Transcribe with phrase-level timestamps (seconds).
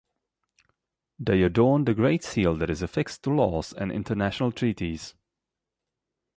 [1.19, 5.13] They adorn the great seal that is affixed to laws and international treaties.